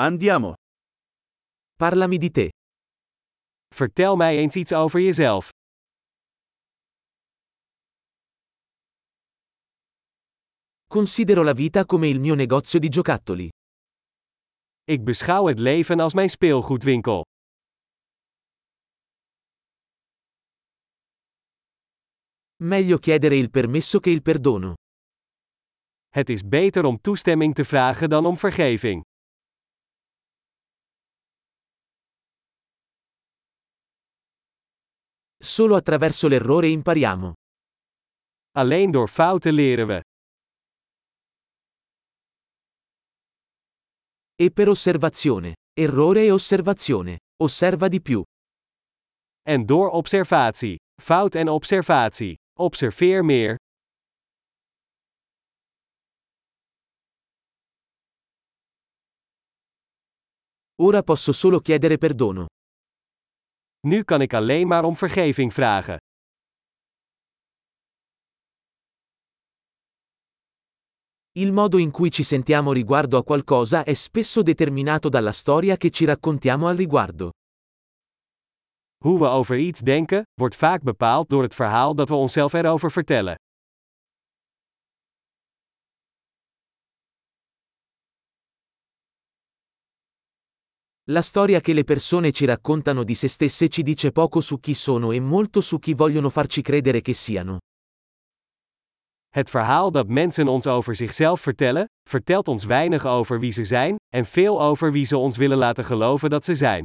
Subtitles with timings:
[0.00, 0.52] Andiamo.
[1.74, 2.48] Parlami di te.
[3.74, 5.48] Vertel mij eens iets over jezelf.
[10.86, 13.48] Considero la vita come il mio negozio di giocattoli.
[14.84, 17.24] Ik beschouw het leven als mijn speelgoedwinkel.
[22.62, 24.74] Meglio chiedere il permesso che il perdono.
[26.08, 29.07] Het is beter om toestemming te vragen dan om vergeving.
[35.40, 37.32] Solo attraverso l'errore impariamo.
[38.56, 40.02] Alleen door fouten leren we.
[44.34, 45.54] E per osservazione.
[45.72, 47.18] Errore e osservazione.
[47.40, 48.20] Osserva di più.
[49.42, 50.76] En door observatie.
[51.00, 52.34] Fout en observatie.
[52.58, 53.56] Observeer meer.
[60.80, 62.46] Ora posso solo chiedere perdono.
[63.86, 65.96] Nu kan ik alleen maar om vergeving vragen.
[71.32, 75.90] Il modo in cui ci sentiamo riguardo a qualcosa è spesso determinato dalla storia che
[75.90, 77.30] ci raccontiamo al riguardo.
[79.04, 82.90] Hoe we over iets denken, wordt vaak bepaald door het verhaal dat we onszelf erover
[82.90, 83.36] vertellen.
[91.10, 94.74] La storia che le persone ci raccontano di se stesse ci dice poco su chi
[94.74, 97.60] sono e molto su chi vogliono farci credere che siano.
[99.34, 103.96] Het verhaal dat mensen ons over zichzelf vertellen, vertelt ons weinig over wie ze zijn,
[104.14, 106.84] en veel over wie ze ons willen laten geloven dat ze zijn.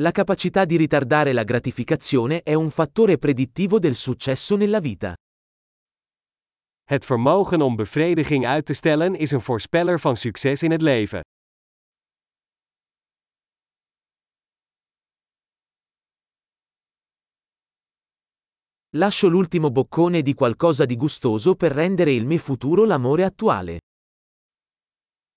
[0.00, 5.14] La capacità di ritardare la gratificazione è un fattore predittivo del successo nella vita.
[6.88, 11.20] Het vermogen om bevrediging uit te stellen is een voorspeller van succes in het leven.
[18.88, 23.78] Lascio l'ultimo boccone di qualcosa di gustoso per rendere il mio futuro l'amore attuale.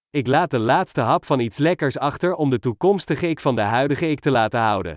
[0.09, 3.61] Ik laat de laatste hap van iets lekkers achter om de toekomstige ik van de
[3.61, 4.95] huidige ik te laten houden.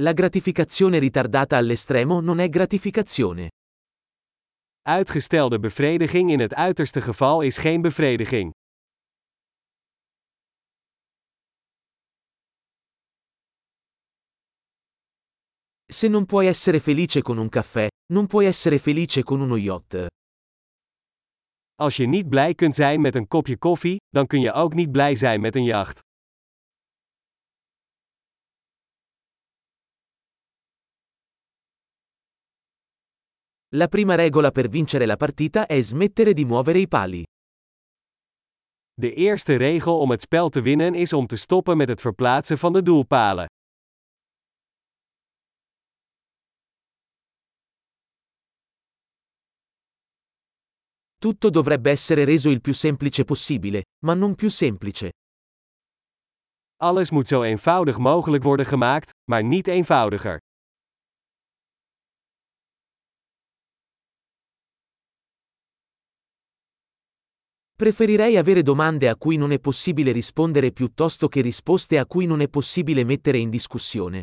[0.00, 3.50] La gratificazione ritardata all'estremo non è gratificazione.
[4.88, 8.50] Uitgestelde bevrediging in het uiterste geval is geen bevrediging.
[15.84, 20.06] Se non puoi essere felice con un caffè, non puoi essere felice con uno yacht.
[21.74, 24.92] Als je niet blij kunt zijn met een kopje koffie, dan kun je ook niet
[24.92, 26.00] blij zijn met een jacht.
[33.74, 37.24] La prima regola per vincere la partita è smettere di muovere i pali.
[38.92, 42.58] De eerste regel om het spel te winnen is om te stoppen met het verplaatsen
[42.58, 43.46] van de doelpalen.
[51.18, 55.12] Tutto dovrebbe essere reso il più semplice possibile, ma non più semplice.
[56.76, 60.38] Alles moet zo eenvoudig mogelijk worden gemaakt, maar niet eenvoudiger.
[67.74, 72.40] Preferirei avere domande a cui non è possibile rispondere piuttosto che risposte a cui non
[72.40, 74.22] è possibile mettere in discussione.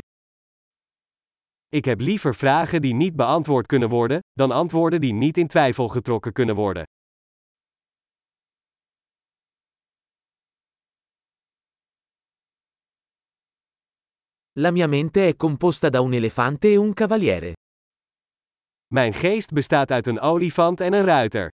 [1.68, 5.88] Ik heb liever vragen die niet beantwoord kunnen worden, dan antwoorden die niet in twijfel
[5.88, 6.84] getrokken kunnen worden.
[14.58, 17.52] La mia mente è composta da un elefante e un cavaliere.
[18.86, 21.48] Mijn geest bestaat uit een olifant en een ruiter.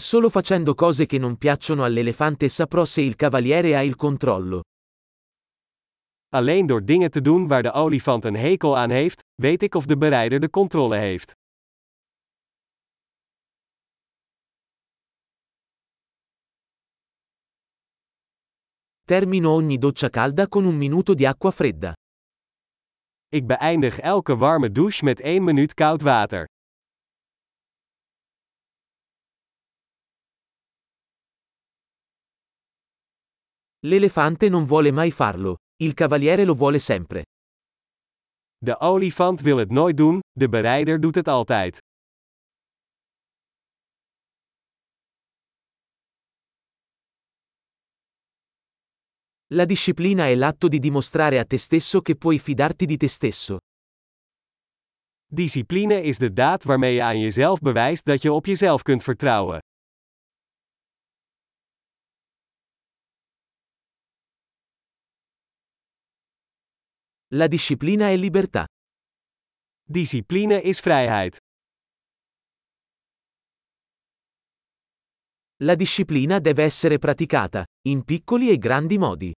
[0.00, 4.62] Solo facendo cose che non piacciono all'elefante saprò se il cavaliere ha il controllo.
[6.28, 9.86] Alleen door dingen te doen waar de olifant een hekel aan heeft, weet ik of
[9.86, 11.32] de berijder de controle heeft.
[19.04, 21.92] Termino ogni doccia calda con un minuto di acqua fredda.
[23.28, 26.46] Ik beëindig elke warme douche met 1 minuut koud water.
[33.86, 37.24] L'elefante non vuole mai farlo, il cavaliere lo vuole sempre.
[38.58, 41.78] De olifant wil het nooit doen, de berijder doet het altijd.
[49.52, 53.58] La disciplina è l'atto di dimostrare a te stesso che puoi fidarti di te stesso.
[55.26, 59.58] Discipline is de daad waarmee je aan jezelf bewijst dat je op jezelf kunt vertrouwen.
[67.32, 68.66] La disciplina è libertà.
[69.84, 71.36] Discipline is vrijheid.
[75.62, 79.32] La disciplina deve essere praticata, in piccoli e grandi modi.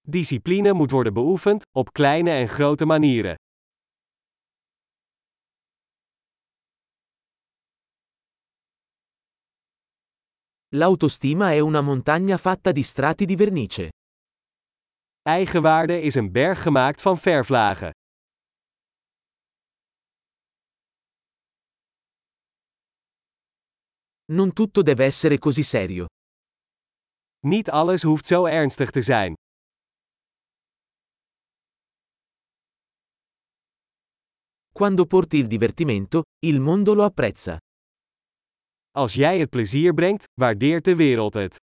[0.00, 3.36] Discipline moet worden beoefend, op kleine en grote manieren.
[10.74, 13.90] L'autostima è una montagna fatta di strati di vernice.
[15.26, 17.90] Eigenwaarde is een berg gemaakt van verflagen.
[24.24, 26.06] Non tutto deve essere così serio.
[27.46, 29.34] Niet alles hoeft zo ernstig te zijn.
[34.72, 37.58] Quando porti il divertimento, il mondo lo apprezza.
[38.90, 41.65] Als jij het plezier brengt, waardeert de wereld het.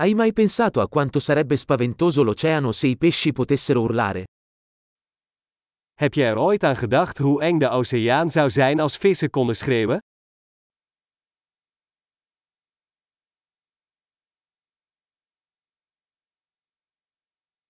[0.00, 4.24] Hai mai pensato a quanto sarebbe spaventoso l'oceano se i pesci potessero urlare?
[5.92, 9.56] Heb je er ooit aan gedacht hoe eng de oceaan zou zijn als vissen konden
[9.56, 9.98] schreeuwen?